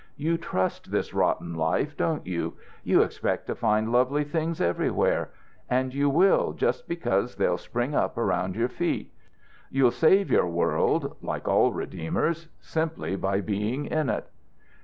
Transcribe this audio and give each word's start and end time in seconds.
You 0.17 0.35
trust 0.35 0.89
this 0.89 1.13
rotten 1.13 1.53
life, 1.53 1.95
don't 1.95 2.25
you? 2.25 2.57
You 2.83 3.03
expect 3.03 3.45
to 3.45 3.53
find 3.53 3.91
lovely 3.91 4.23
things 4.23 4.59
everywhere, 4.59 5.29
and 5.69 5.93
you 5.93 6.09
will, 6.09 6.53
just 6.53 6.87
because 6.87 7.35
they'll 7.35 7.59
spring 7.59 7.93
up 7.93 8.17
around 8.17 8.55
your 8.55 8.67
feet. 8.67 9.13
You'll 9.69 9.91
save 9.91 10.31
your 10.31 10.47
world 10.47 11.15
like 11.21 11.47
all 11.47 11.71
redeemers 11.71 12.47
simply 12.59 13.15
by 13.15 13.41
being 13.41 13.85
in 13.85 14.09
it.' 14.09 14.25